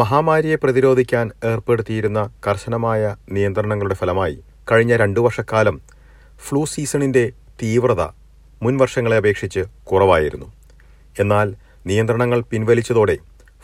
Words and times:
മഹാമാരിയെ 0.00 0.56
പ്രതിരോധിക്കാൻ 0.56 1.30
ഏർപ്പെടുത്തിയിരുന്ന 1.44 2.34
കർശനമായ 2.46 3.16
നിയന്ത്രണങ്ങളുടെ 3.32 3.94
ഫലമായി 3.94 4.36
കഴിഞ്ഞ 4.72 4.96
രണ്ടു 4.96 5.20
വർഷക്കാലം 5.20 5.80
ഫ്ലൂ 6.48 6.64
സീസണിന്റെ 6.64 7.32
തീവ്രത 7.62 8.02
മുൻ 8.62 8.78
വർഷങ്ങളെ 8.78 9.16
അപേക്ഷിച്ച് 9.16 9.60
കുറവായിരുന്നു. 9.84 10.46
എന്നാൽ 11.18 11.54
നിയന്ത്രണങ്ങൾ 11.86 12.40
പിൻവലിച്ചതോടെ 12.40 13.18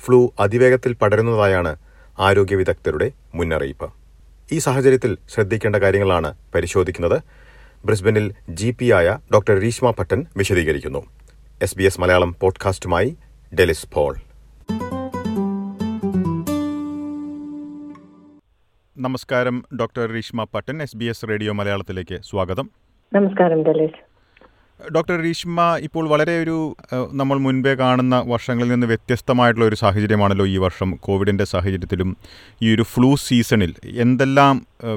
ഫ്ലൂ 0.04 0.30
അതിവേഗത്തിൽ 0.40 0.92
പടരുന്നതായാണ് 0.92 1.76
ആരോഗ്യ 2.18 2.56
വിദഗ്ധരുടെ 2.56 3.12
മുന്നറിയിപ്പ്. 3.34 3.92
ഈ 4.52 4.58
സാഹചര്യത്തിൽ 4.58 5.16
ശ്രദ്ധിക്കേണ്ട 5.34 5.76
കാര്യങ്ങളാണ് 5.76 6.34
പരിശോധിക്കുന്നത്. 6.54 7.20
ബ്രിസ്ബനിൽ 7.84 8.32
ജി 8.48 8.70
പി 8.78 8.92
ആയ 8.92 9.18
ഡോക്ടർ 9.34 9.58
രീഷ്മ 9.58 9.90
ഭട്ടൻ 9.98 10.26
വിശദീകരിക്കുന്നു. 10.36 11.06
എസ് 11.62 11.78
ബി 11.78 11.84
എസ് 11.84 12.00
മലയാളം 12.00 12.36
പോഡ്കാസ്റ്റുമായി 12.40 13.16
ഡെലിസ് 13.58 13.86
പോൾ. 13.94 14.16
നമസ്കാരം 19.06 19.56
doctor 19.80 20.04
Reeshma 20.16 20.44
Pattan 20.54 20.76
S 20.84 20.96
B 21.00 21.06
S 21.10 21.26
radio 21.30 21.52
മലയാളത്തിലേക്ക് 21.58 22.16
സ്വാഗതം. 22.28 22.66
നമസ്കാരം 23.12 23.60
ഡോക്ടർ 24.80 25.16
രീഷ്മ 25.26 25.58
ഇപ്പോൾ 25.86 26.04
വളരെ 26.12 26.34
ഒരു 26.44 26.56
നമ്മൾ 27.20 27.36
മുൻപേ 27.44 27.72
കാണുന്ന 27.82 28.16
വർഷങ്ങളിൽ 28.32 28.70
നിന്ന് 28.72 28.88
വ്യത്യസ്തമായിട്ടുള്ള 28.92 29.66
ഒരു 29.70 29.78
സാഹചര്യമാണല്ലോ 29.82 30.46
ഈ 30.54 30.56
വർഷം 30.64 30.90
കോവിഡിന്റെ 31.06 31.46
സാഹചര്യത്തിലും 31.52 32.10
ഈ 32.64 32.74
ഒരു 32.74 32.84
ഫ്ലൂ 32.92 33.10
സീസണിൽ 33.26 33.72
എന്തെല്ലാം 34.04 34.56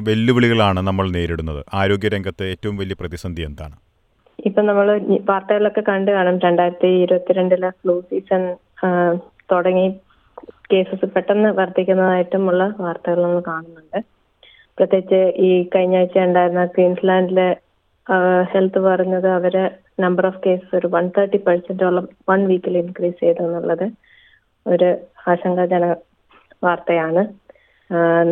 വെല്ലുവിളികളാണ് 0.09 0.81
നമ്മൾ 0.89 1.07
നേരിടുന്നത്? 1.17 1.61
ആരോഗ്യരംഗത്ത് 1.81 2.47
ഏറ്റവും 2.53 2.77
വലിയ 2.81 2.97
പ്രതിസന്ധി 3.01 3.45
എന്താണ്? 3.49 3.77
ഇപ്പൊ 4.39 4.61
നമ്മൾ 4.69 4.87
വാർത്തകളിലൊക്കെ 5.31 5.83
കണ്ടു 5.91 6.11
കാണും 6.17 6.37
രണ്ടായിരത്തി 6.47 6.91
ഇരുപത്തിരണ്ടിലെ 7.05 7.71
ഫ്ലൂ 7.81 7.97
സീസൺ 8.11 8.43
തുടങ്ങി 9.51 9.87
കേസസ് 10.69 11.07
പെട്ടെന്ന് 11.15 11.49
വർദ്ധിക്കുന്നതായിട്ടുമുള്ള 11.59 12.63
വാർത്തകൾ 12.83 13.19
നമ്മൾ 13.25 13.41
കാണുന്നുണ്ട്. 13.47 13.99
പ്രത്യേകിച്ച് 14.77 15.21
ഈ 15.47 15.49
കഴിഞ്ഞ 15.73 15.95
ആഴ്ച 16.01 16.17
ഉണ്ടായിരുന്ന 16.27 16.63
ക്വീൻസ്ലാൻഡിലെ 16.75 17.47
ഹെൽത്ത് 18.51 18.79
പറഞ്ഞത് 18.87 19.27
അവർ 19.37 19.55
നമ്പർ 20.03 20.25
ഓഫ് 20.29 20.41
കേസസ് 20.45 20.75
ഒരു 20.79 20.87
വൺ 20.93 21.05
തേർട്ടി 21.15 21.39
പെർസെന്റോളം 21.47 22.05
വൺ 22.29 22.41
വീക്കിൽ 22.51 22.77
ഇൻക്രീസ് 22.81 23.19
ചെയ്തു 23.23 23.41
എന്നുള്ളത് 23.47 23.85
ഒരു 24.65 24.89
ആശങ്കാജനക 25.31 25.95
വാർത്തയാണ്. 26.63 27.21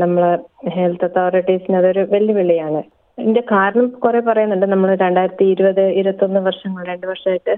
നമ്മളെ 0.02 0.32
ഹെൽത്ത് 0.76 1.06
അതോറിറ്റീസിന് 1.06 1.78
അതൊരു 1.82 2.02
വെല്ലുവിളിയാണ്. 2.14 2.82
ഇതിന്റെ 3.18 3.44
കാരണം 3.52 3.88
കുറെ 4.04 4.20
പറയുന്നുണ്ട്. 4.28 4.66
നമ്മൾ 4.74 4.90
രണ്ടായിരത്തി 5.06 5.46
ഇരുപത് 5.54 5.84
ഇരുപത്തൊന്ന് 6.00 6.40
വർഷങ്ങൾ 6.48 6.82
രണ്ട് 6.92 7.06
വർഷമായിട്ട് 7.12 7.54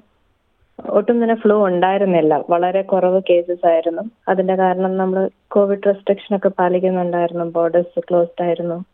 ഒട്ടും 0.90 1.24
തന്നെ 1.24 1.36
ഫ്ലൂ 1.36 1.68
ഉണ്ടായിരുന്നില്ല. 1.68 2.44
വളരെ 2.50 2.82
കുറവ് 2.82 3.22
കേസസ് 3.30 3.68
ആയിരുന്നു. 3.68 4.02
അതിന്റെ 4.28 4.56
കാരണം 4.56 4.98
നമ്മൾ 4.98 5.30
കോവിഡ് 5.52 5.88
റെസ്ട്രിക്ഷൻ 5.88 6.36
ഒക്കെ 6.36 6.50
പാലിക്കുന്നുണ്ടായിരുന്നു. 6.50 7.46
ബോർഡേഴ്സ് 7.46 8.00
ക്ലോസ്ഡ് 8.00 8.44
ആയിരുന്നു. 8.44 8.86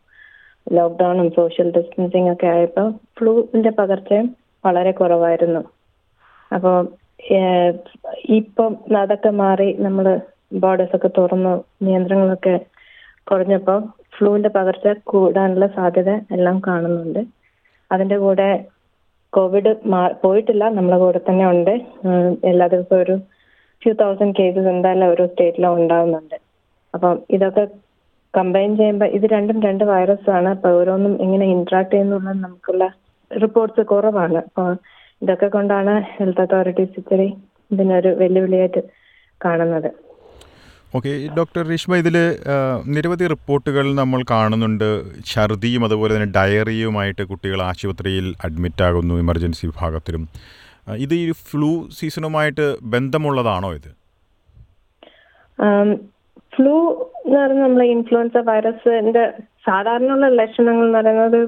ലോക്ക്ഡൌണും 0.71 1.31
സോഷ്യൽ 1.31 1.71
ഡിസ്റ്റൻസിങ് 1.71 2.31
ഒക്കെ 2.31 2.47
ആയപ്പോൾ 2.47 2.91
ഫ്ലൂവിന്റെ 3.19 3.69
പകർച്ചയും 3.69 4.35
വളരെ 4.65 4.91
കുറവായിരുന്നു. 4.91 5.59
അപ്പോൾ 6.55 6.87
ഇപ്പം 8.29 8.77
അതൊക്കെ 8.97 9.29
മാറി 9.29 9.73
നമ്മൾ 9.73 10.19
ബോർഡേഴ്സ് 10.53 10.95
ഒക്കെ 10.95 11.09
തുറന്നു 11.17 11.63
നിയന്ത്രണങ്ങളൊക്കെ 11.81 12.59
കുറഞ്ഞപ്പോൾ 13.31 13.83
ഫ്ലൂവിന്റെ 14.17 14.49
പകർച്ച 14.49 14.99
കൂടാനുള്ള 15.03 15.67
സാധ്യത 15.67 16.09
എല്ലാം 16.09 16.61
കാണുന്നുണ്ട്. 16.67 17.25
അതിന്റെ 17.91 18.17
കൂടെ 18.17 18.65
കോവിഡ് 19.33 19.71
പോയിട്ടില്ല. 20.23 20.69
നമ്മളെ 20.69 20.97
കൂടെ 20.97 21.19
തന്നെ 21.29 21.49
ഉണ്ട്. 21.49 21.71
എല്ലാ 22.43 22.67
ദിവസവും 22.67 23.01
ഒരു 23.01 23.15
ഫ്യൂ 23.81 23.93
തൗസൻഡ് 23.93 24.35
കേസസ് 24.39 24.67
എന്തായാലും 24.67 25.07
ഓരോ 25.11 25.25
സ്റ്റേറ്റിലും 25.25 25.73
ഉണ്ടാവുന്നുണ്ട്. 25.73 26.35
അപ്പം 26.93 27.21
ഇതൊക്കെ 27.29 27.67
കമ്പൈൻ 28.37 28.77
ചെയ്യുമ്പോൾ 28.77 29.05
ഇത് 29.05 29.25
രണ്ടും 29.25 29.61
രണ്ട് 29.61 29.83
വൈറസ് 29.83 30.29
ആണ്. 30.29 30.49
അപ്പൊ 30.49 30.69
ഓരോന്നും 30.69 31.21
ഇങ്ങനെ 31.21 31.45
ഇന്ററാക്ട് 31.45 31.91
ചെയ്യുന്നുള്ള 31.91 32.29
നമുക്കുള്ള 32.29 32.85
റിപ്പോർട്ട്സ് 33.41 33.81
കുറവാണ്. 33.81 34.37
അപ്പോൾ 34.37 34.77
ഇതൊക്കെ 35.21 35.47
കൊണ്ടാണ് 35.47 36.03
ഹെൽത്ത് 36.17 36.41
അതോറിറ്റീസ് 36.41 36.99
ഇത്തിരി 36.99 37.33
ഇതിനൊരു 37.71 38.07
വെല്ലുവിളിയായിട്ട് 38.07 38.83
കാണുന്നത്. 39.45 40.04
ഓക്കെ 40.93 41.11
ഡോക്ടർ 41.37 41.63
രേഷ്മ 41.69 41.95
ഇതിൽ 42.01 42.17
നിരവധി 42.95 43.25
റിപ്പോർട്ടുകൾ 43.33 43.85
നമ്മൾ 43.95 44.19
കാണുന്നുണ്ട്. 44.31 44.89
ഛർദിയും 45.31 45.85
അതുപോലെ 45.87 46.11
തന്നെ 46.15 46.29
ഡയറിയുമായിട്ട് 46.37 47.23
കുട്ടികൾ 47.31 47.61
ആശുപത്രിയിൽ 47.61 48.27
അഡ്മിറ്റാകുന്നു 48.47 49.15
എമർജൻസി 49.23 49.63
വിഭാഗത്തിലും. 49.67 50.23
ഇത് 51.05 51.13
ഈ 51.15 51.25
ഫ്ലൂ 51.49 51.71
സീസണുമായിട്ട് 51.99 52.65
ബന്ധമുള്ളതാണോ 52.93 53.69
ഇത്? 53.79 53.91
ഫ്ലൂ 56.55 56.75
എന്ന് 57.25 57.37
പറയുന്നത് 57.39 57.65
നമ്മൾ 57.67 57.83
ഇൻഫ്ലുവൻസ 57.95 58.37
വൈറസിന്റെ 58.49 59.23
സാധാരണയുള്ള 59.67 60.27
ലക്ഷണങ്ങൾ 60.39 60.85
എന്ന് 60.87 60.97
പറയുന്നത് 60.97 61.41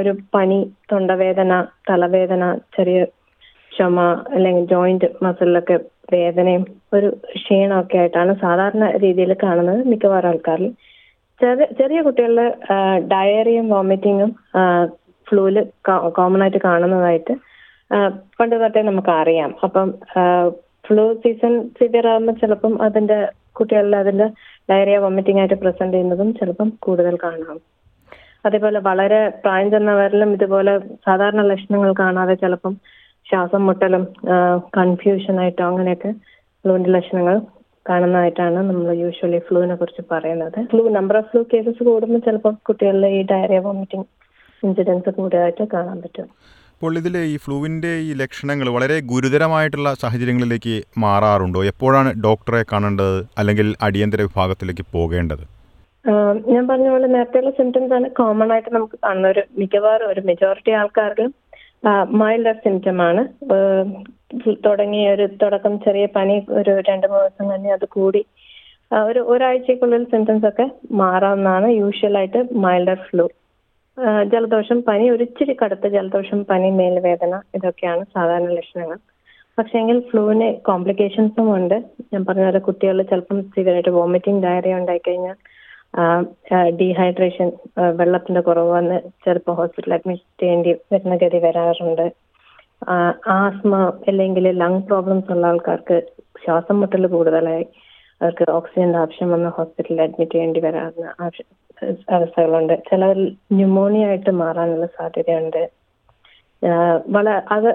ഒരു 0.00 0.12
പനി 0.34 0.58
തൊണ്ടവേദന 0.92 1.52
തലവേദന 1.90 2.42
ചെറിയ 2.76 2.98
ചുമ 3.76 4.00
അല്ലെങ്കിൽ 4.34 4.64
ജോയിന്റ് 4.72 5.08
മസിലൊക്കെ 5.24 5.76
വേദനയും 6.12 6.64
ഒരു 6.96 7.08
ക്ഷീണമൊക്കെ 7.36 7.96
ആയിട്ടാണ് 8.02 8.32
സാധാരണ 8.44 8.84
രീതിയിൽ 9.04 9.32
കാണുന്നത് 9.42 9.80
മിക്കവാറും 9.92 10.28
ആൾക്കാരിൽ. 10.28 10.68
ചെറിയ 11.40 11.66
ചെറിയ 11.80 11.98
കുട്ടികളിൽ 12.06 12.38
ഡയറിയും 13.12 13.66
വോമിറ്റിങ്ങും 13.70 14.30
ഫ്ലൂൽ 15.26 15.56
കോമൺ 16.18 16.42
ആയിട്ട് 16.42 16.60
കാണുന്നതായിട്ട് 16.68 17.34
പണ്ട് 18.38 18.54
തൊട്ടേ 18.62 18.82
നമുക്ക് 18.82 19.12
അറിയാം. 19.20 19.50
അപ്പം 19.66 19.88
ഫ്ലൂ 20.86 21.04
സീസൺ 21.22 21.54
സിവിയർ 21.78 22.06
ആകുമ്പോൾ 22.12 22.36
ചിലപ്പം 22.42 22.74
അതിന്റെ 22.86 23.18
കുട്ടികളിൽ 23.58 23.94
അതിന്റെ 24.02 24.26
ഡയറിയ 24.70 24.96
വോമിറ്റിംഗ് 25.04 25.40
ആയിട്ട് 25.40 25.58
പ്രസന്റ് 25.62 25.94
ചെയ്യുന്നതും 25.96 26.28
ചിലപ്പം 26.40 26.68
കൂടുതൽ 26.86 27.14
കാണാം. 27.24 27.58
അതേപോലെ 28.46 28.78
വളരെ 28.88 29.20
പ്രായം 29.44 29.68
ചെന്നവരിലും 29.70 30.32
ഇതുപോലെ 30.36 30.72
സാധാരണ 31.06 31.42
ലക്ഷണങ്ങൾ 31.52 31.92
കാണാതെ 32.02 32.34
ചിലപ്പം 32.34 32.74
ശ്വാസം 33.28 33.62
മുട്ടലും 33.68 34.02
കൺഫ്യൂഷൻ 34.78 35.36
ആയിട്ടോ 35.42 35.62
അങ്ങനെയൊക്കെ 35.70 36.10
ഫ്ലൂവിന്റെ 36.60 36.90
ലക്ഷണങ്ങൾ 36.96 37.36
കാണുന്നതായിട്ടാണ് 37.86 38.60
നമ്മൾ 38.68 38.86
യൂഷ്വലി 39.00 39.38
ഫ്ലൂവിനെ 39.48 39.74
കുറിച്ച് 39.80 40.02
പറയുന്നത്. 40.12 40.58
Flu 40.70 40.82
number 40.98 41.16
of 41.20 41.28
flu 41.30 41.42
cases 41.52 41.82
കൂടുമ്പോൾ 41.88 42.22
ചിലപ്പോൾ 42.26 42.54
കുട്ടികളിലെ 42.68 43.08
ഈ 43.18 43.20
ഡയറിയ 43.32 43.58
വോമിറ്റിംഗ് 43.66 44.06
ഇൻസിഡൻസ് 44.62 45.10
കൂടുതലായിട്ട് 45.18 45.64
കാണാൻ 45.74 45.98
പറ്റും. 46.04 46.28
അപ്പോൾ 46.72 46.94
ഇതിൽ 47.00 47.14
ഈ 47.32 47.36
ഫ്ലൂവിന്റെ 47.44 47.92
ഈ 48.06 48.10
ലക്ഷണങ്ങൾ 48.22 48.68
വളരെ 48.76 48.96
ഗുരുതരമായിട്ടുള്ള 49.10 49.90
സാഹചര്യങ്ങളിലേക്ക് 50.02 50.74
മാറാറുണ്ടോ? 51.04 51.60
എപ്പോഴാണ് 51.72 52.10
ഡോക്ടറെ 52.26 52.62
കാണേണ്ടത് 52.72 53.16
അല്ലെങ്കിൽ 53.42 53.68
അടിയന്തര 53.86 54.22
വിഭാഗത്തിലേക്ക് 54.28 54.84
പോകേണ്ടത്? 54.96 55.44
ഞാൻ 56.52 56.64
പറഞ്ഞ 56.70 56.88
പോലെ 56.94 57.06
നേരത്തെയുള്ള 57.14 57.52
സിംറ്റംസ് 57.60 57.94
ആണ് 57.96 58.08
കോമൺ 58.18 58.50
ആയിട്ട് 58.54 58.70
നമുക്ക് 58.76 58.96
കാണുന്ന 59.04 59.28
ഒരു 59.34 59.42
മിക്കവാറും 59.60 60.10
ഒരു 60.12 60.20
മെജോറിറ്റി 60.28 60.72
ആൾക്കാർക്ക് 60.80 61.24
മൈൽഡ് 62.20 62.52
സിംറ്റം 62.64 63.02
ആണ്. 63.08 63.22
തുടങ്ങിയ 64.66 65.12
ഒരു 65.16 65.26
തുടക്കം 65.42 65.74
ചെറിയ 65.84 66.06
പനി 66.16 66.34
ഒരു 66.60 66.72
രണ്ട് 66.88 67.06
മൂന്ന് 67.12 67.26
ദിവസം 67.26 67.46
തന്നെ 67.54 67.70
അത് 67.72 67.86
കൂടി. 67.96 68.22
ഒരു 69.08 69.20
ഒരാഴ്ചക്കുള്ളിൽ 69.32 70.02
സിംറ്റംസ് 70.12 70.46
ഒക്കെ 70.50 70.66
മാറാവുന്നതാണ് 71.02 71.68
യൂഷ്വലായിട്ട് 71.80 72.40
മൈൽഡർ 72.64 72.98
ഫ്ലൂ 73.08 73.26
ജലദോഷം 74.32 74.78
പനി 74.88 75.04
ഒരിച്ചിരി 75.10 75.54
കടുത്ത 75.62 75.86
ജലദോഷം 75.96 76.40
പനി 76.50 76.68
മേൽവേദന 76.80 77.34
ഇതൊക്കെയാണ് 77.54 78.02
സാധാരണ 78.14 78.48
ലക്ഷണങ്ങൾ. 78.58 78.98
പക്ഷേങ്കിൽ 79.58 79.98
ഫ്ലൂവിന് 80.08 80.48
കോംപ്ലിക്കേഷൻസും 80.68 81.46
ഉണ്ട്. 81.56 81.76
ഞാൻ 82.12 82.22
പറഞ്ഞ 82.28 82.44
പോലെ 82.48 82.60
കുട്ടികളിൽ 82.66 83.04
ചിലപ്പം 83.12 83.38
സിവിയറായിട്ട് 83.54 83.92
വോമിറ്റിംഗ് 83.98 84.42
ഡയറിയ 84.46 84.80
ഉണ്ടായിക്കഴിഞ്ഞാൽ 84.80 85.36
ഡീഹൈഡ്രേഷൻ 86.70 87.52
വെള്ളത്തിന്റെ 87.96 88.40
കുറവ് 88.40 88.70
വന്ന് 88.70 89.00
ചിലപ്പോൾ 89.00 89.52
ഹോസ്പിറ്റലിൽ 89.52 89.94
അഡ്മിറ്റ് 89.94 90.42
ചെയ്യേണ്ടി 90.42 90.76
വരുന്ന 90.92 91.16
ഗതി 91.16 91.38
വരാറുണ്ട്. 91.38 92.12
ആസ്മ 93.28 93.92
അല്ലെങ്കിൽ 94.08 94.48
ലങ് 94.48 94.82
പ്രോബ്ലംസ് 94.82 95.32
ഉള്ള 95.32 95.46
ആൾക്കാർക്ക് 95.46 96.02
ശ്വാസം 96.44 96.80
മുട്ടൽ 96.80 97.06
കൂടുതലായി 97.06 97.66
അവർക്ക് 98.22 98.50
ഓക്സിജന്റെ 98.50 98.98
ആവശ്യം 98.98 99.32
വന്ന് 99.32 99.48
ഹോസ്പിറ്റലിൽ 99.48 100.02
അഡ്മിറ്റ് 100.02 100.32
ചെയ്യേണ്ടി 100.32 100.60
ആവശ്യ- 101.20 101.96
അവസ്ഥകളുണ്ട്. 102.10 102.82
ചിലർ 102.90 103.30
ന്യൂമോണിയ 103.52 104.06
ആയിട്ട് 104.06 104.30
മാറാനുള്ള 104.30 104.86
സാധ്യതയുണ്ട്. 104.86 105.70
വളരെ 106.62 107.00
വള 107.08 107.40
അത് 107.50 107.74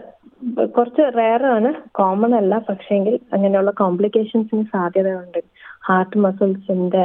കുറച്ച് 0.65 1.17
റയറാണ് 1.17 1.73
കോമൺ 1.91 2.35
അല്ല. 2.35 2.57
പക്ഷേങ്കിൽ 2.69 3.19
അങ്ങനെയുള്ള 3.33 3.71
കോംപ്ലിക്കേഷൻസിന് 3.71 4.63
സാധ്യതയുണ്ട്. 4.63 5.50
ഹാർട്ട് 5.83 6.19
മസിൽസിന്റെ 6.23 7.03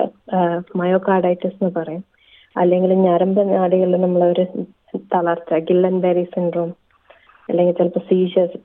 മയോകാർഡൈറ്റിസ് 0.80 1.58
എന്ന് 1.60 1.72
പറയും. 1.78 2.02
അല്ലെങ്കിൽ 2.56 2.90
ഞരമ്പ് 3.06 3.40
നാടികളിൽ 3.52 4.00
നമ്മളൊരു 4.04 4.44
തളർച്ച 5.14 5.54
ഗില്ലൻ 5.68 5.96
ബെറി 6.04 6.24
സിൻഡ്രോം 6.34 6.70
അല്ലെങ്കിൽ 7.48 7.74
ചിലപ്പോൾ 7.78 8.02
സീഷ്യസ് 8.10 8.56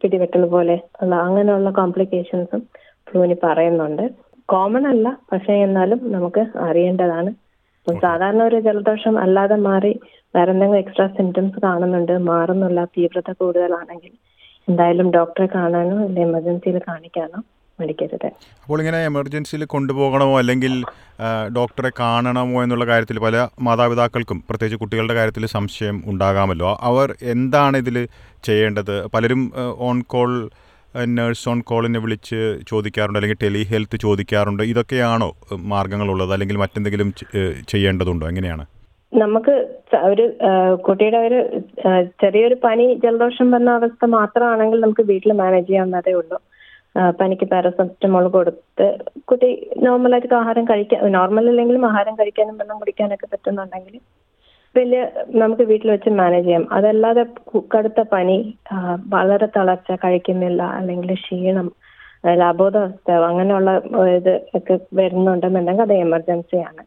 പിടിവെട്ടൽ 0.00 0.44
പോലെ 0.54 0.76
ഉള്ള 1.02 1.14
അങ്ങനെയുള്ള 1.26 1.70
കോംപ്ലിക്കേഷൻസും 1.78 2.62
ഫ്ലൂവിന് 3.06 3.36
പറയുന്നുണ്ട്. 3.44 4.04
കോമൺ 4.48 4.84
അല്ല 4.92 5.08
പക്ഷേ 5.30 5.54
എന്നാലും 5.66 6.00
നമുക്ക് 6.12 6.42
അറിയേണ്ടതാണ്. 6.68 7.30
അപ്പം 7.78 7.98
സാധാരണ 8.04 8.40
ഒരു 8.42 8.58
ജലദോഷം 8.66 9.14
അല്ലാതെ 9.24 9.56
മാറി 9.68 9.92
വേറെ 10.34 10.50
എന്തെങ്കിലും 10.54 10.80
എക്സ്ട്രാ 10.82 11.06
സിംറ്റംസ് 11.18 11.58
കാണുന്നുണ്ട് 11.66 12.14
മാറുന്നില്ല 12.30 12.80
തീവ്രത 12.96 13.30
കൂടുതലാണെങ്കിൽ 13.40 14.12
എന്തായാലും 14.68 15.08
ഡോക്ടറെ 15.16 15.46
കാണാനോ 15.54 15.96
അല്ലെങ്കിൽ 15.98 16.26
എമർജൻസിയിൽ 16.28 16.78
കാണിക്കാനോ 16.88 17.40
മേടിക്കരുത് 17.80 18.26
അപ്പോൾ 18.62 18.78
ഇങ്ങനെ 18.78 19.00
എമർജൻസിയിൽ 19.04 19.64
കൊണ്ടുപോകണമോ 19.64 20.38
അല്ലെങ്കിൽ 20.38 20.74
ഡോക്ടറെ 21.56 21.90
കാണണമോ 22.00 22.62
എന്നുള്ള 22.62 22.86
കാര്യത്തിൽ 22.86 23.18
പല 23.18 23.48
മാതാപിതാക്കൾക്കും 23.60 24.40
പ്രത്യേകിച്ച് 24.48 24.80
കുട്ടികളുടെ 24.80 25.14
കാര്യത്തിൽ 25.14 25.46
സംശയം 25.46 25.98
ഉണ്ടാകാമല്ലോ. 26.06 26.78
അവർ 26.82 27.10
എന്താണ് 27.34 27.76
ഇതിൽ 27.76 27.98
ചെയ്യേണ്ടത്? 28.44 28.96
പലരും 29.14 29.42
ഓൺ 29.88 29.98
കോൾ 30.14 30.32
നേഴ്സ് 31.06 31.48
ഓൺ 31.48 31.58
കോളിനെ 31.60 32.00
വിളിച്ച് 32.00 32.38
ചോദിക്കാറുണ്ട് 32.68 33.18
അല്ലെങ്കിൽ 33.18 33.40
ടെലി 33.42 33.62
ഹെൽത്ത് 33.70 33.96
ചോദിക്കാറുണ്ട്. 34.00 34.62
ഇതൊക്കെയാണോ 34.62 35.30
മാർഗങ്ങളുള്ളത് 35.72 36.32
അല്ലെങ്കിൽ 36.32 36.56
മറ്റെന്തെങ്കിലും 36.56 37.08
ചെയ്യേണ്ടതുണ്ടോ? 37.68 38.26
എങ്ങനെയാണ്? 38.28 38.64
നമുക്ക് 39.14 39.54
ഒരു 40.10 40.24
കുട്ടിയുടെ 40.86 41.16
ഒരു 41.16 41.38
ചെറിയൊരു 42.22 42.56
പനി 42.64 42.86
ജലദോഷം 43.04 43.50
വന്ന 43.50 43.70
അവസ്ഥ 43.70 44.04
മാത്രമാണെങ്കിൽ 44.16 44.80
നമുക്ക് 44.80 45.04
വീട്ടിൽ 45.10 45.32
മാനേജ് 45.32 45.68
ചെയ്യാവുന്നതേ 45.68 46.12
ഉള്ളൂ. 46.12 46.38
പനിക്ക് 47.18 47.46
പാരസെറ്റമോൾ 47.52 48.24
കൊടുത്ത് 48.36 48.86
കുട്ടി 49.30 49.48
നോർമലായിട്ട് 49.86 50.34
ആഹാരം 50.34 50.64
കഴിക്കാൻ 50.70 51.00
നോർമൽ 51.16 51.48
അല്ലെങ്കിലും 51.50 51.84
ആഹാരം 51.90 52.14
കഴിക്കാനും 52.20 52.56
വെള്ളം 52.60 52.78
കുടിക്കാനൊക്കെ 52.82 53.26
പറ്റുന്നുണ്ടെങ്കിൽ 53.32 53.96
വലിയ 54.74 55.00
നമുക്ക് 55.42 55.64
വീട്ടിൽ 55.68 55.88
വെച്ച് 55.90 56.10
മാനേജ് 56.20 56.46
ചെയ്യാം. 56.46 56.64
അതല്ലാതെ 56.76 57.22
കടുത്ത 57.74 58.00
പനി 58.14 58.36
വളരെ 59.14 59.46
തളർച്ച 59.56 59.90
കഴിക്കുന്നില്ല 60.04 60.62
അല്ലെങ്കിൽ 60.78 61.12
ക്ഷീണം 61.22 61.68
അബോധാവസ്ഥ 62.50 63.10
അങ്ങനെയുള്ള 63.28 63.70
ഇത് 64.18 64.32
ഒക്കെ 64.58 64.74
വരുന്നുണ്ടെന്നുണ്ടെങ്കിൽ 65.00 65.86
അത് 65.86 65.94
എമർജൻസിയാണ് 66.06 66.82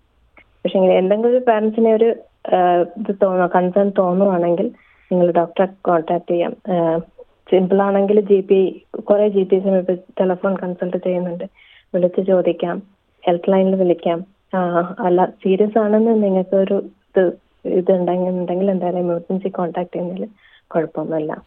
പക്ഷെ 0.61 0.75
ഇങ്ങനെ 0.79 0.95
എന്തെങ്കിലും 1.01 1.31
ഒരു 1.33 1.41
പാരന്റ്സിനെ 1.49 1.91
ഒരു 1.99 2.09
ഇത് 3.01 3.13
തോന്നുക 3.23 3.47
കൺസേൺ 3.55 3.87
തോന്നുവാണെങ്കിൽ 4.01 4.67
നിങ്ങൾ 5.11 5.27
ഡോക്ടറെ 5.39 5.67
കോൺടാക്ട് 5.87 6.31
ചെയ്യാം. 6.33 6.53
സിമ്പിൾ 7.51 7.81
ആണെങ്കിൽ 7.81 8.19
ജി 8.19 8.39
പി 8.39 8.85
കുറെ 8.99 9.27
ജി 9.27 9.43
പി 9.43 9.59
സമയത്ത് 9.59 9.97
ടെലഫോൺ 10.19 10.57
കൺസൾട്ട് 10.57 10.97
ചെയ്യുന്നുണ്ട്. 10.97 11.43
വിളിച്ച് 11.95 12.27
ചോദിക്കാം. 12.27 12.81
ഹെൽപ്പ് 13.27 13.51
ലൈനിൽ 13.51 13.75
വിളിക്കാം. 13.75 14.25
അല്ല 14.99 15.25
സീരിയസ് 15.25 15.79
ആണെന്ന് 15.79 16.23
നിങ്ങൾക്ക് 16.23 16.55
ഒരു 16.55 16.77
ഇത് 16.83 17.31
ഇതുണ്ടെങ്കിൽ 17.65 18.71
എന്തായാലും 18.71 18.99
എമർജൻസി 18.99 19.47
കോൺടാക്ട് 19.47 19.95
ചെയ്യുന്നതിൽ 19.95 20.27
കുഴപ്പമൊന്നുമില്ല. 20.67 21.41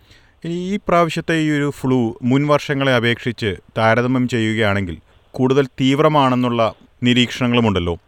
ഈ 0.45 0.77
പ്രാവശ്യത്തെ 0.77 1.35
ഈ 1.35 1.51
ഒരു 1.51 1.71
ഫ്ലൂ 1.71 2.13
മുൻ 2.23 2.47
വർഷങ്ങളെ 2.47 2.93
അപേക്ഷിച്ച് 2.95 3.57
താരതമ്യം 3.79 4.29
ചെയ്യുകയാണെങ്കിൽ 4.29 4.97
കൂടുതൽ 5.31 5.67
തീവ്രമാണെന്നുള്ള 5.81 6.75
നിരീക്ഷണങ്ങളുമുണ്ടല്ലോ. 7.03 7.99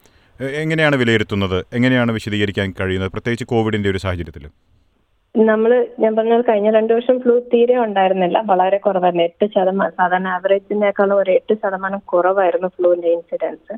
എങ്ങനെയാണ് 0.40 0.96
വിലയിരുത്തുന്നത്? 0.96 1.64
എങ്ങനെയാണ് 1.72 2.12
വിശദീകരിക്കാൻ 2.12 2.74
കഴിയുന്നത്? 2.80 3.12
പ്രത്യേകിച്ച് 3.12 3.44
കോവിഡിന്റെ 3.44 3.90
ഒരു 3.90 3.98
സാഹചര്യത്തിൽ 3.98 4.46
നമ്മൾ 5.36 5.86
ഞാൻ 5.98 6.16
പറഞ്ഞത് 6.16 6.44
കഴിഞ്ഞ 6.48 6.70
രണ്ടു 6.70 6.92
വർഷം 6.92 7.20
ഫ്ലൂ 7.20 7.38
തീരെ 7.38 7.76
ഉണ്ടായിരുന്നില്ല. 7.76 8.42
വളരെ 8.46 8.78
കുറവായിരുന്നു. 8.78 9.24
എട്ട് 9.24 9.46
ശതമാനം 9.46 9.90
സാധാരണ 9.90 10.28
ആവറേജിനേക്കാളും 10.28 11.18
ഒരു 11.18 11.30
എട്ട് 11.30 11.54
ശതമാനം 11.54 11.98
കുറവായിരുന്നു 11.98 12.68
ഫ്ലൂവിന്റെ 12.68 13.08
ഇൻസിഡൻസ് 13.08 13.72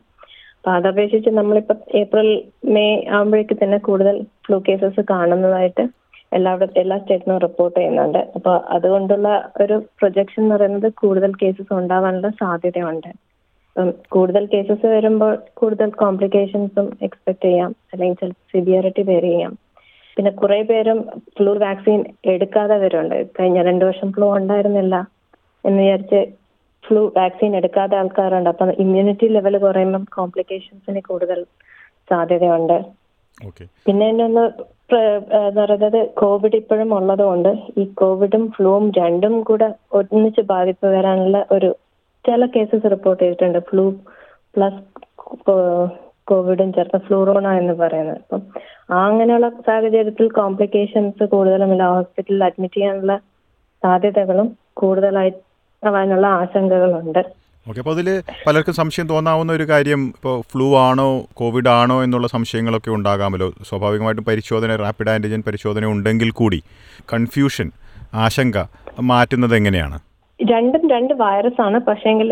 അപ്പൊ 0.58 0.70
അതപേക്ഷിച്ച് 0.70 1.31
നമ്മളിപ്പോ 1.31 1.75
ഏപ്രിൽ 1.94 2.44
മെയ് 2.64 3.08
ആകുമ്പോഴേക്ക് 3.08 3.56
തന്നെ 3.62 3.78
കൂടുതൽ 3.78 4.22
ഫ്ലൂ 4.46 4.62
കേസസ് 4.69 5.00
കാണുന്നതായിട്ട് 5.10 5.88
എല്ലാവിടെ 6.32 6.69
എല്ലാ 6.76 6.99
സ്റ്റേറ്റിനും 6.99 7.38
റിപ്പോർട്ട് 7.38 7.81
ചെയ്യുന്നുണ്ട്. 7.81 8.19
അപ്പൊ 8.34 8.60
അതുകൊണ്ടുള്ള 8.69 9.50
ഒരു 9.60 9.82
പ്രൊജക്ഷൻ 9.99 10.43
എന്ന് 10.43 10.55
പറയുന്നത് 10.55 10.93
കൂടുതൽ 10.93 11.32
കേസസ് 11.43 11.75
ഉണ്ടാവാനുള്ള 11.75 12.28
സാധ്യതയുണ്ട്. 12.28 13.10
കൂടുതൽ 14.08 14.46
കേസസ് 14.46 14.87
വരുമ്പോൾ 14.87 15.38
കൂടുതൽ 15.55 15.90
കോംപ്ലിക്കേഷൻസും 15.90 16.99
എക്സ്പെക്ട് 17.02 17.44
ചെയ്യാം. 17.44 17.76
അല്ലെങ്കിൽ 17.93 18.31
സിവിയറിറ്റി 18.31 19.02
വേരി 19.02 19.26
ചെയ്യാം. 19.26 19.68
പിന്നെ 20.19 20.31
കുറെ 20.31 20.62
പേരും 20.62 21.00
ഫ്ലൂ 21.37 21.53
വാക്സിൻ 21.59 22.05
എടുക്കാതെ 22.26 22.76
വരുന്നുണ്ട്. 22.76 23.26
കഴിഞ്ഞ 23.41 23.59
രണ്ടു 23.62 23.85
വർഷം 23.85 24.12
ഫ്ലൂ 24.12 24.37
ഉണ്ടായിരുന്നില്ല 24.37 24.97
എന്ന് 25.67 25.82
വിചാരിച്ച് 25.82 26.20
ഫ്ലൂ 26.85 27.03
വാക്സിൻ 27.17 27.56
എടുക്കാതെ 27.56 27.97
ആൾക്കാരുണ്ട്. 27.97 28.49
അപ്പം 28.50 28.70
ഇമ്മ്യൂണിറ്റി 28.85 29.26
ലെവൽ 29.26 29.56
കുറയുമ്പം 29.59 30.06
കോംപ്ലിക്കേഷൻസിന് 30.17 31.00
കൂടുതൽ 31.09 31.41
സാധ്യതയുണ്ട്. 32.11 32.79
പിന്നെ 33.87 34.06
എന്നൊന്ന് 34.09 34.44
പറയുന്നത് 35.59 36.11
കോവിഡ് 36.15 36.56
ഇപ്പോഴും 36.56 36.94
ഉള്ളതുകൊണ്ട് 36.94 37.50
ഈ 37.79 37.85
കോവിഡും 37.85 38.44
ഫ്ലൂവും 38.50 38.93
രണ്ടും 38.99 39.35
കൂടെ 39.43 39.69
ഒന്നിച്ച് 39.93 40.41
ബാധിപ്പ് 40.41 40.87
വരാനുള്ള 40.87 41.47
ഒരു 41.53 41.70
ചില 42.25 42.47
കേസസ് 42.47 42.91
റിപ്പോർട്ട് 42.91 43.23
ചെയ്തിട്ടുണ്ട്. 43.23 43.59
ഫ്ലൂ 43.59 43.85
പ്ലസ് 44.56 44.82
കോവിഡും 46.28 46.72
ചേർത്ത് 46.72 46.98
ഫ്ലൂറോണ 46.98 47.48
എന്ന് 47.48 47.72
പറയുന്നത്. 47.72 48.16
അപ്പം 48.16 48.42
അങ്ങനെയുള്ള 48.90 49.48
സാഹചര്യത്തിൽ 49.48 50.28
കോംപ്ലിക്കേഷൻസ് 50.28 51.25
കൂടുതലും 51.25 51.72
ഇല്ല 51.72 51.88
ഹോസ്പിറ്റലിൽ 51.88 52.44
അഡ്മിറ്റ് 52.44 52.76
ചെയ്യാനുള്ള 52.76 53.20
സാധ്യതകളും 53.82 54.48
കൂടുതലായി 54.76 55.32
ആവാനുള്ള 55.86 56.26
ആശങ്കകളുണ്ട്. 56.26 57.22
ഓക്കെ 57.69 57.78
അപ്പോൾ 57.78 57.94
അതിൽ 57.94 58.22
പലർക്കും 58.46 58.75
സംശയം 58.75 59.06
തോന്നാവുന്ന 59.08 59.52
ഒരു 59.52 59.69
കാര്യം 59.69 60.00
ഇപ്പോൾ 60.06 60.42
ഫ്ലൂ 60.52 60.75
ആണോ 60.75 61.08
കോവിഡ് 61.34 61.69
ആണോ 61.69 62.02
എന്നുള്ള 62.04 62.26
സംശയങ്ങളൊക്കെ 62.26 62.90
ഉണ്ടാകാമല്ലോ. 62.90 63.50
സ്വാഭാവികമായിട്ടും 63.69 64.24
പരിശോധന 64.24 64.76
റാപ്പിഡ് 64.76 65.10
ആന്റിജൻ 65.10 65.42
പരിശോധന 65.46 65.84
ഉണ്ടെങ്കിൽ 65.84 66.31
കൂടി 66.31 66.62
കൺഫ്യൂഷൻ 67.12 67.70
ആശങ്ക 68.14 68.58
മാറ്റുന്നത് 69.00 69.56
എങ്ങനെയാണ്? 69.56 69.98
രണ്ടും 70.50 70.90
രണ്ട് 70.90 71.14
വൈറസ് 71.14 71.60
ആണ്. 71.62 71.81
പക്ഷേങ്കിൽ 71.81 72.31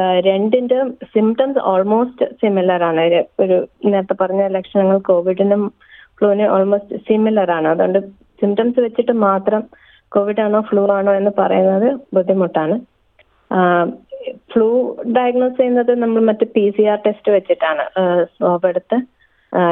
രണ്ടിന്റെ 0.00 0.88
സിംറ്റംസ് 0.88 1.58
ഓൾമോസ്റ്റ് 1.58 2.30
സിമിലർ 2.30 2.82
ആണ്. 2.82 3.24
ഒരു- 3.40 3.90
നേരത്തെ 3.90 4.14
പറഞ്ഞ 4.20 4.46
ലക്ഷണങ്ങൾ 4.46 4.98
കോവിഡിനും 4.98 5.72
ഫ്ലൂവിനും 6.18 6.48
ഓൾമോസ്റ്റ് 6.48 6.96
സിമിലർ 6.96 7.50
ആണ്. 7.50 7.68
അതുകൊണ്ട് 7.68 7.98
സിംറ്റംസ് 8.40 8.80
വെച്ചിട്ട് 8.80 9.12
മാത്രം 9.12 9.62
കോവിഡ് 10.08 10.40
ആണോ 10.40 10.60
ഫ്ലൂ 10.60 10.88
ആണോ 10.88 11.12
എന്ന് 11.12 11.30
പറയുന്നത് 11.38 12.00
ബുദ്ധിമുട്ടാണ്. 12.14 12.80
ഫ്ലൂ 14.52 14.96
ഡയഗ്നോസ് 15.16 15.54
ചെയ്യുന്നത് 15.54 15.98
നമ്മൾ 15.98 16.22
മറ്റ് 16.22 16.44
പി 16.44 16.72
സി 16.76 16.82
ആർ 16.82 16.98
ടെസ്റ്റ് 17.06 17.32
വെച്ചിട്ടാണ്. 17.32 17.82
സ്വാബ് 18.24 19.00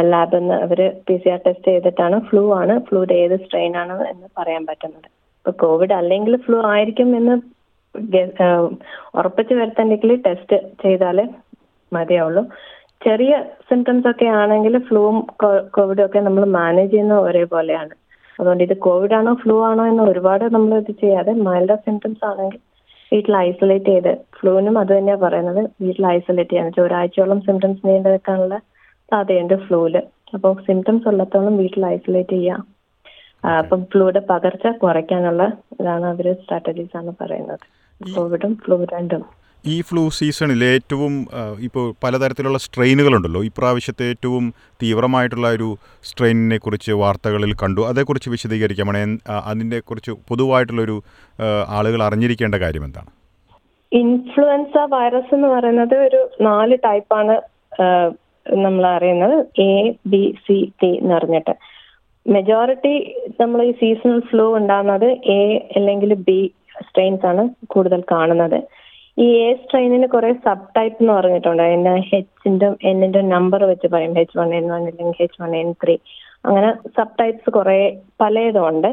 ലാബിൽ 0.01 0.39
നിന്ന് 0.39 0.55
അവർ 0.55 0.93
പി 1.09 1.17
സി 1.17 1.29
ആർ 1.29 1.41
ടെസ്റ്റ് 1.47 1.69
ചെയ്തിട്ടാണ് 1.69 2.21
ഫ്ലൂ 2.21 2.55
ആണ്. 2.55 2.81
ഫ്ലൂയുടെ 2.81 3.15
ഏത് 3.15 3.37
സ്ട്രെയിൻ 3.37 3.77
ആണ് 3.77 4.07
എന്ന് 4.07 4.27
പറയാൻ 4.39 4.67
പറ്റുന്നത്. 4.67 5.07
ഇപ്പൊ 5.07 5.67
കോവിഡ് 5.67 5.93
അല്ലെങ്കിൽ 5.93 6.37
ഫ്ലൂ 6.37 6.63
ആയിരിക്കും 6.63 7.17
എന്ന് 7.17 7.52
ഉറപ്പിച്ച് 9.19 9.55
വരുത്തണ്ടെങ്കിൽ 9.55 10.23
ടെസ്റ്റ് 10.27 10.57
ചെയ്താലേ 10.83 11.25
മതിയാവുള്ളൂ. 11.93 12.43
ചെറിയ 13.05 13.33
സിംറ്റംസ് 13.71 14.09
ഒക്കെ 14.11 14.27
ആണെങ്കിൽ 14.41 14.79
ഫ്ലൂവും 14.79 15.27
കോവിഡും 15.75 16.05
ഒക്കെ 16.07 16.19
നമ്മൾ 16.19 16.45
മാനേജ് 16.45 16.93
ചെയ്യുന്നത് 16.93 17.21
ഒരേപോലെയാണ്. 17.29 17.95
അതുകൊണ്ട് 18.41 18.65
ഇത് 18.65 18.77
കോവിഡ് 18.77 19.15
ആണോ 19.15 19.33
ഫ്ലൂ 19.35 19.65
ആണോ 19.65 19.87
എന്ന് 19.87 20.03
ഒരുപാട് 20.03 20.45
നമ്മൾ 20.55 20.79
ഇത് 20.79 20.93
ചെയ്യാതെ 21.01 21.33
മൈൽഡ് 21.33 21.77
സിംറ്റംസ് 21.77 22.25
ആണെങ്കിൽ 22.25 22.61
വീട്ടിൽ 23.13 23.37
ഐസൊലേറ്റ് 23.37 23.85
ചെയ്ത് 23.85 24.13
ഫ്ലൂവിനും 24.41 24.79
അത് 24.79 24.99
തന്നെയാണ് 24.99 25.21
പറയുന്നത്. 25.21 25.71
വീട്ടിൽ 25.81 26.07
ഐസൊലേറ്റ് 26.07 26.51
ചെയ്യാൻ 26.51 26.67
വെച്ചാൽ 26.67 26.83
ഒരാഴ്ചയോളം 26.83 27.41
സിംറ്റംസ് 27.41 27.87
നീണ്ടു 27.87 28.09
നിൽക്കാനുള്ള 28.09 28.59
സാധ്യതയുണ്ട് 29.11 29.55
ഫ്ലൂവിൽ 29.67 29.97
അപ്പോൾ 30.35 30.53
സിംറ്റംസ് 30.67 31.09
ഉള്ളത്തോളം 31.09 31.57
വീട്ടിൽ 31.57 31.87
ഐസൊലേറ്റ് 31.87 32.31
ചെയ്യാം. 32.31 32.63
അപ്പം 33.59 33.81
ഫ്ലൂയുടെ 33.85 34.23
പകർച്ച 34.31 34.67
കുറയ്ക്കാനുള്ള 34.67 35.45
ഇതാണ് 35.81 36.07
അവർ 36.07 36.27
സ്ട്രാറ്റജീസ് 36.33 36.97
ആണ് 36.97 37.13
പറയുന്നത്. 37.21 37.65
കോവിഡും 38.11 38.55
ഫ്ലൂ 38.65 38.85
രണ്ടും 38.85 39.25
ഈ 39.67 39.81
ഫ്ലൂ 39.81 40.09
സീസണിൽ 40.09 40.65
ഏറ്റവും 40.65 41.27
ഇപ്പോൾ 41.59 41.95
പലതരത്തിലുള്ള 42.05 42.59
സ്ട്രെയിനുകളുണ്ടല്ലോ. 42.59 43.45
ഇപ്രാവശ്യത്തെ 43.45 44.05
ഏറ്റവും 44.11 44.55
തീവ്രമായിട്ടുള്ള 44.83 45.49
ഒരു 45.51 45.77
സ്ട്രെയിനിനെ 46.05 46.59
കുറിച്ച് 46.59 46.93
വാർത്തകളിൽ 46.93 47.55
കണ്ടു. 47.55 47.81
അതേക്കുറിച്ച് 47.81 48.31
വിശദീകരിക്കാമാണ്. 48.31 49.19
അതിന്റെ 49.45 49.81
കുറിച്ച് 49.81 50.11
പൊതുവായിട്ടുള്ളൊരു 50.11 51.03
ആളുകൾ 51.69 52.03
അറിഞ്ഞിരിക്കേണ്ട 52.03 52.55
കാര്യം 52.55 52.85
എന്താണ്? 52.85 53.11
ഇൻഫ്ലുവൻസ 53.93 54.79
വൈറസ് 54.89 55.35
എന്ന് 55.35 55.49
പറയുന്നത് 55.49 55.95
ഒരു 55.95 56.31
നാല് 56.41 56.79
ടൈപ്പാണ് 56.85 57.37
നമ്മൾ 58.49 58.87
അറിയുന്നത്. 58.87 59.61
എ 59.61 59.95
ബി 60.07 60.35
സി 60.47 60.73
ടി 60.83 60.87
എന്ന് 60.87 61.15
പറഞ്ഞിട്ട്. 61.15 61.55
മെജോറിറ്റി 62.27 62.95
നമ്മൾ 63.41 63.63
ഈ 63.63 63.73
സീസണൽ 63.73 64.21
ഫ്ലൂ 64.21 64.57
ഉണ്ടാകുന്നത് 64.57 65.09
എ 65.11 65.69
അല്ലെങ്കിൽ 65.77 66.15
ബി 66.15 66.53
സ്ട്രെയിൻസ് 66.87 67.27
ആണ് 67.27 67.43
കൂടുതൽ 67.67 68.01
കാണുന്നത്. 68.13 68.59
ഈ 69.19 69.27
എ 69.47 69.49
സ്ട്രെയിനിന് 69.55 70.07
കുറെ 70.07 70.33
സബ് 70.45 70.69
ടൈപ്പ് 70.77 70.97
എന്ന് 71.03 71.13
പറഞ്ഞിട്ടുണ്ട്. 71.13 71.63
അതിന് 71.63 71.95
ഹെച്ചിന്റെ 72.11 72.69
എന്നിന്റെ 72.91 73.21
നമ്പർ 73.35 73.65
വെച്ച് 73.65 73.89
പറയും. 73.95 74.15
ഹെച്ച് 74.15 74.39
വൺ 74.39 74.55
എൻ 74.59 74.67
വൺ 74.73 74.83
അല്ലെങ്കിൽ 74.91 75.19
ഹെച്ച് 75.21 75.43
വൺ 75.43 75.57
എൻ 75.57 75.73
ത്രീ 75.85 75.97
അങ്ങനെ 76.45 76.71
സബ് 76.97 77.19
ടൈപ്സ് 77.21 77.51
കുറെ 77.51 77.81
പലതുണ്ട്. 78.21 78.91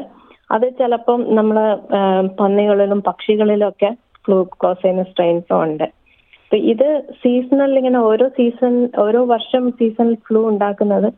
അത് 0.50 0.66
ചിലപ്പം 0.78 1.20
നമ്മൾ 1.38 1.56
പന്നികളിലും 2.40 3.00
പക്ഷികളിലും 3.08 3.68
ഒക്കെ 3.68 3.90
ഫ്ലൂ 4.24 4.38
കോസ് 4.62 4.82
ചെയ്യുന്ന 4.82 5.02
സ്ട്രെയിൻസും 5.02 5.58
ഉണ്ട്. 5.64 5.84
അപ്പൊ 6.44 6.56
ഇത് 6.72 6.88
സീസണൽ 7.22 7.72
ഇങ്ങനെ 7.78 7.98
ഓരോ 7.98 8.28
സീസൺ 8.28 8.74
ഓരോ 8.98 9.20
വർഷം 9.24 9.70
സീസണൽ 9.70 10.14
ഫ്ലൂ 10.26 10.40
ഉണ്ടാക്കുന്നത് 10.48 11.08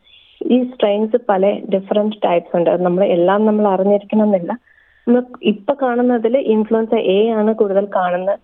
ഈ 0.55 0.57
സ്ട്രെയിൻസ് 0.73 1.17
പല 1.31 1.51
ഡിഫറെന്റ് 1.75 2.17
ടൈപ്സ് 2.25 2.55
ഉണ്ട്. 2.57 2.71
നമ്മൾ 2.87 3.03
എല്ലാം 3.17 3.41
നമ്മൾ 3.47 3.67
അറിഞ്ഞിരിക്കണം 3.69 4.25
എന്നില്ല 4.25 4.53
ഇപ്പൊ 5.51 5.73
കാണുന്നതിൽ 5.83 6.35
ഇൻഫ്ലുവൻസ 6.55 6.95
എ 7.17 7.19
ആണ് 7.41 7.53
കൂടുതൽ 7.61 7.85
കാണുന്നത് 7.99 8.41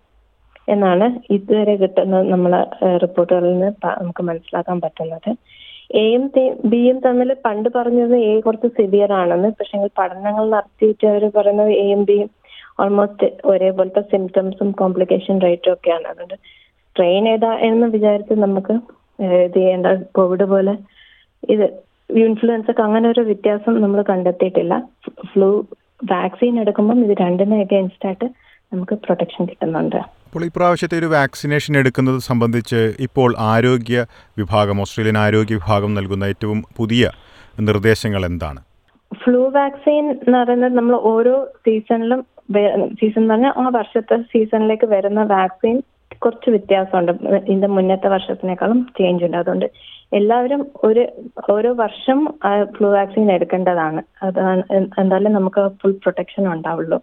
എന്നാണ് 0.75 1.07
ഇതുവരെ 1.35 1.75
കിട്ടുന്ന 1.83 2.17
നമ്മളെ 2.33 2.61
റിപ്പോർട്ടുകളിൽ 3.05 3.53
നിന്ന് 3.53 3.71
നമുക്ക് 4.01 4.23
മനസ്സിലാക്കാൻ 4.31 4.79
പറ്റുന്നത്. 4.85 5.31
എയും 6.01 6.25
ബിയും 6.73 6.97
തമ്മിൽ 7.07 7.31
പണ്ട് 7.47 7.69
പറഞ്ഞത് 7.77 8.17
എ 8.31 8.35
കുറച്ച് 8.47 8.69
സിവിയർ 8.79 9.13
ആണെന്ന്. 9.21 9.51
പക്ഷെ 9.59 9.79
പഠനങ്ങൾ 10.01 10.45
നടത്തിയിട്ട് 10.57 11.07
അവർ 11.13 11.25
പറയുന്നത് 11.37 11.73
എയും 11.85 12.03
ബിയും 12.11 12.29
ഓൾമോസ്റ്റ് 12.83 13.29
ഒരേപോലത്തെ 13.51 14.03
സിംറ്റംസും 14.13 14.69
കോംപ്ലിക്കേഷൻ 14.81 15.37
റേറ്റും 15.47 15.73
ഒക്കെയാണ്. 15.73 16.07
അതുകൊണ്ട് 16.13 16.37
സ്ട്രെയിൻ 16.91 17.25
ഏതാ 17.35 17.53
എന്ന് 17.69 17.87
വിചാരിച്ച് 17.97 18.35
നമുക്ക് 18.45 18.75
ഇത് 19.47 19.57
ചെയ്യേണ്ട 19.57 19.87
കോവിഡ് 20.19 20.47
പോലെ 20.53 20.75
ഇത് 21.55 21.67
ഇൻഫ്ലുവൻസ 22.11 22.71
ഒക്കെ 22.71 22.83
അങ്ങനെ 22.83 23.07
ഒരു 23.15 23.23
വ്യത്യാസം 23.31 23.75
നമ്മൾ 23.85 24.01
കണ്ടെത്തിയിട്ടില്ല. 24.13 24.75
ഫ്ലൂ 25.33 25.51
വാക്സിൻ 26.01 26.61
എടുക്കുമ്പം 26.61 26.99
ഇത് 27.05 27.15
രണ്ടിനും 27.21 27.61
അഗേൻസ്റ്റ് 27.61 28.07
ആയിട്ട് 28.07 28.27
നമുക്ക് 28.73 28.95
പ്രൊട്ടക്ഷൻ 28.95 29.47
കിട്ടുന്നുണ്ട്. 29.47 29.97
അപ്പോൾ 29.97 30.45
ഈ 30.45 30.51
പ്രാവശ്യത്തെ 30.57 30.99
ഒരു 30.99 31.07
വാക്സിനേഷൻ 31.07 31.77
എടുക്കുന്നത് 31.77 32.19
സംബന്ധിച്ച് 32.19 32.81
ഇപ്പോൾ 33.01 33.35
ആരോഗ്യ 33.39 34.07
വിഭാഗം 34.39 34.81
ഓസ്ട്രേലിയൻ 34.81 35.19
ആരോഗ്യ 35.19 35.55
വിഭാഗം 35.55 35.95
നൽകുന്ന 35.95 36.25
ഏറ്റവും 36.25 36.59
പുതിയ 36.79 37.11
നിർദ്ദേശങ്ങൾ 37.61 38.25
എന്താണ്? 38.27 38.61
ഫ്ലൂ 39.23 39.43
വാക്സിൻ 39.49 40.05
എന്ന് 40.11 40.39
പറയുന്നത് 40.39 40.73
നമ്മൾ 40.73 40.97
ഓരോ 41.13 41.35
സീസണിലും 41.45 42.21
സീസൺ 43.01 43.23
എന്ന് 43.23 43.35
പറഞ്ഞാൽ 43.35 43.55
ആ 43.57 43.69
വർഷത്തെ 43.69 44.17
സീസണിലേക്ക് 44.33 44.87
വരുന്ന 44.87 45.23
വാക്സിൻ 45.23 45.83
കുറച്ച് 46.23 46.49
വ്യത്യാസമുണ്ട്. 46.55 47.13
ഇതിന്റെ 47.41 47.69
മുന്നത്തെ 47.77 48.09
വർഷത്തിനേക്കാളും 48.15 48.79
ചേഞ്ച് 48.99 49.25
ഉണ്ട്. 49.27 49.37
അതുകൊണ്ട് 49.43 49.67
എല്ലാവരും 50.19 50.61
ഒരു 50.89 51.03
ഓരോ 51.55 51.71
വർഷം 51.83 52.19
ഫ്ലൂ 52.77 52.89
വാക്സിൻ 52.97 53.31
എടുക്കേണ്ടതാണ്. 53.37 54.01
അതാണ് 54.27 54.63
എന്തായാലും 55.01 55.37
നമുക്ക് 55.39 55.63
ഫുൾ 55.81 55.95
പ്രൊട്ടക്ഷൻ 56.05 56.45
ഉണ്ടാവുള്ളൂ. 56.55 56.99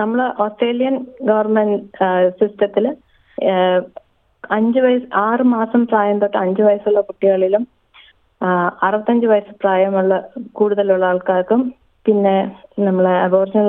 നമ്മൾ 0.00 0.20
ഓസ്ട്രേലിയൻ 0.44 0.96
ഗവൺമെന്റ് 1.30 1.78
സിസ്റ്റത്തിൽ 2.40 2.86
അഞ്ച് 4.56 4.80
വയസ്സ് 4.84 5.08
ആറ് 5.26 5.44
മാസം 5.56 5.80
പ്രായം 5.86 6.18
തൊട്ട് 6.18 6.38
അഞ്ച് 6.44 6.62
വയസ്സുള്ള 6.66 7.00
കുട്ടികളിലും 7.00 7.62
അറുപത്തഞ്ച് 8.86 9.26
വയസ്സ് 9.26 9.54
പ്രായമുള്ള 9.62 10.14
കൂടുതലുള്ള 10.58 11.04
ആൾക്കാർക്കും 11.12 11.62
പിന്നെ 12.06 12.36
നമ്മളെ 12.86 13.14
അബോർജിനൽ 13.26 13.68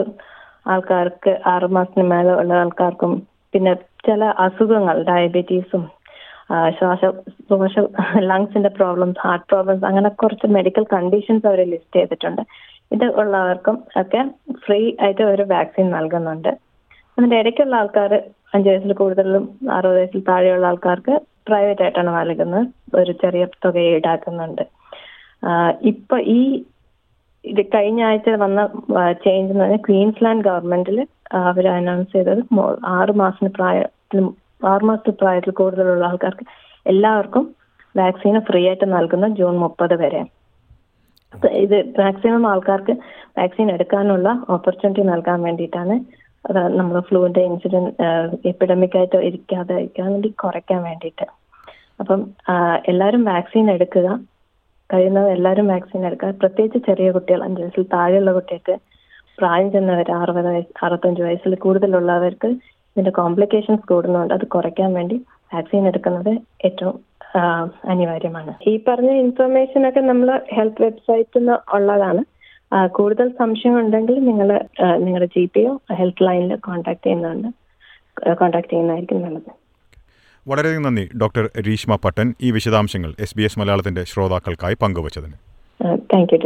ആൾക്കാർക്ക് 0.68 1.32
ആറ് 1.54 1.68
മാസത്തിന് 1.76 2.06
മേലെ 2.12 2.34
ഉള്ള 2.42 2.54
ആൾക്കാർക്കും 2.54 3.14
പിന്നെ 3.54 3.74
ചില 4.08 4.24
അസുഖങ്ങൾ 4.46 4.98
ഡയബറ്റീസും 5.10 5.84
ശ്വാസ 6.78 7.02
ശ്വാസ 7.48 7.80
ലങ്സിന്റെ 8.30 8.72
പ്രോബ്ലംസ് 8.80 9.20
ഹാർട്ട് 9.26 9.46
പ്രോബ്ലംസ് 9.52 9.86
അങ്ങനെ 9.90 10.10
കുറച്ച് 10.22 10.48
മെഡിക്കൽ 10.58 10.86
കണ്ടീഷൻസ് 10.94 11.48
അവർ 11.50 11.60
ലിസ്റ്റ് 11.74 11.98
ചെയ്തിട്ടുണ്ട്. 12.00 12.42
ഇത് 12.96 13.06
ഉള്ളവർക്കും 13.22 13.76
ഒക്കെ 14.02 14.22
ഫ്രീ 14.64 14.80
ആയിട്ട് 15.04 15.24
ഒരു 15.34 15.44
വാക്സിൻ 15.54 15.88
നൽകുന്നുണ്ട്. 15.98 16.52
അതിന്റെ 17.18 17.38
ഇടയ്ക്കുള്ള 17.42 17.76
ആൾക്കാർ 17.82 18.12
അഞ്ച് 18.56 18.68
വയസ്സിൽ 18.70 18.94
കൂടുതലും 19.02 19.44
അറുപത് 19.78 19.98
വയസ്സിൽ 20.00 20.22
താഴെയുള്ള 20.30 20.66
ആൾക്കാർക്ക് 20.72 21.14
പ്രൈവറ്റ് 21.48 21.84
ആയിട്ടാണ് 21.86 22.12
നൽകുന്നത്. 22.20 22.66
ഒരു 23.00 23.14
ചെറിയ 23.22 23.44
തുക 23.66 23.78
ഈടാക്കുന്നുണ്ട്. 23.94 24.64
ഇപ്പൊ 25.92 26.18
ഈ 26.38 26.42
ഇത് 27.46 27.62
കഴിഞ്ഞ 27.76 28.02
ആഴ്ച 28.04 28.30
വന്ന 28.44 28.62
ചേഞ്ച് 29.24 29.52
എന്ന് 29.52 29.64
പറഞ്ഞാൽ 29.64 29.82
ക്വീൻസ്ലാൻഡ് 29.88 30.46
ഗവൺമെന്റിൽ 30.48 30.98
അവർ 31.50 31.66
അനൗൺസ് 31.78 32.12
ചെയ്തത് 32.12 32.42
ആറ് 32.98 33.14
മാസത്തിന് 33.22 33.52
പ്രായത്തിൽ 33.58 34.20
ആറ് 34.72 34.84
മാസത്തെ 34.84 35.12
പ്രായത്തിൽ 35.22 35.52
കൂടുതലുള്ള 35.52 36.06
ആൾക്കാർക്ക് 36.06 36.46
എല്ലാവർക്കും 36.86 37.46
വാക്സിന് 37.96 38.40
ഫ്രീ 38.40 38.62
ആയിട്ട് 38.68 38.88
നൽകുന്ന 38.94 39.28
ജൂൺ 39.40 39.56
മുപ്പത് 39.64 39.96
വരെ. 40.02 40.22
ഇത് 41.64 41.78
മാക്സിമം 42.00 42.44
ആൾക്കാർക്ക് 42.52 42.94
വാക്സിൻ 43.38 43.68
എടുക്കാനുള്ള 43.72 44.30
ഓപ്പർച്യൂണിറ്റി 44.50 45.04
നൽകാൻ 45.12 45.40
വേണ്ടിയിട്ടാണ് 45.48 45.96
നമ്മൾ 46.78 46.96
ഫ്ലൂവിന്റെ 47.08 47.42
ഇൻസിഡന്റ് 47.50 47.92
എപ്പിഡമിക് 48.52 48.98
ആയിട്ട് 48.98 49.18
ഇരിക്കാതെ 49.30 49.76
ഇരിക്കാൻ 49.82 50.08
വേണ്ടി 50.12 50.30
കുറയ്ക്കാൻ 50.44 50.80
വേണ്ടിയിട്ട്. 50.90 51.26
അപ്പം 52.02 52.22
എല്ലാവരും 52.92 53.24
വാക്സിൻ 53.32 53.66
എടുക്കുക 53.72 54.08
കഴിയുന്നത് 54.94 55.30
എല്ലാവരും 55.36 55.68
വാക്സിൻ 55.68 56.06
എടുക്കുക. 56.08 56.32
പ്രത്യേകിച്ച് 56.42 56.80
ചെറിയ 56.88 57.12
കുട്ടികൾ 57.12 57.44
അഞ്ച് 57.44 57.62
വയസ്സിൽ 57.62 57.86
താഴെയുള്ള 57.94 58.32
കുട്ടികൾക്ക് 58.38 58.76
പ്രായം 59.40 59.72
ചെന്നവർ 59.72 60.12
അറുപത് 60.12 60.48
വയസ്സ് 60.48 60.74
അറുപത്തഞ്ച് 60.86 61.22
വയസ്സിൽ 61.28 61.56
കൂടുതലുള്ളവർക്ക് 61.66 62.50
ഇതിന്റെ 62.92 63.12
കോംപ്ലിക്കേഷൻസ് 63.12 63.88
കൂടുന്നുണ്ട്. 63.92 64.34
അത് 64.34 64.46
കുറയ്ക്കാൻ 64.56 64.90
വേണ്ടി 64.94 65.18
വാക്സിൻ 65.54 65.88
എടുക്കുന്നത് 65.88 66.34
ഏറ്റവും 66.66 66.98
അനിവാര്യമാണ്. 67.92 68.54
ഈ 68.70 68.74
പറഞ്ഞ 68.88 69.12
ഇൻഫർമേഷൻ 69.26 69.82
ഒക്കെ 69.90 70.02
നമ്മൾ 70.12 70.30
ഹെൽത്ത് 70.56 70.84
വെബ്സൈറ്റിൽ 70.84 71.40
നിന്ന് 71.40 71.58
ഉള്ളതാണ്. 71.76 72.22
കൂടുതൽ 72.98 73.28
സംശയം 73.40 73.80
ഉണ്ടെങ്കിൽ 73.80 74.18
നിങ്ങൾ 74.28 74.50
നിങ്ങളുടെ 75.06 75.30
ജി 75.36 75.44
പിയോ 75.54 75.72
ഹെൽത്ത് 76.00 76.26
ലൈനിൽ 76.28 76.56
കോൺടാക്ട് 76.68 77.06
ചെയ്യുന്നുണ്ട്. 77.06 77.50
കോൺടാക്ട് 78.42 78.72
ചെയ്യുന്നതായിരിക്കും 78.74 79.22
നല്ലത്. 79.22 79.52
വളരെയധികം 80.48 80.82
നന്ദി 80.82 81.10
ഡോക്ടർ 81.22 81.50
രീഷ്മ 81.68 81.96
പട്ടൻ. 81.96 82.34
ഈ 82.42 82.52
വിശദാംശങ്ങൾ 82.52 83.16
എസ് 83.20 83.38
ബി 83.38 83.44
എസ് 83.44 83.60
മലയാളത്തിന്റെ 83.60 84.04
ശ്രോതാക്കൾക്കായി 84.04 84.76
പങ്കുവച്ചതിന്. 84.82 85.34
Thank 86.14 86.34
you 86.34 86.40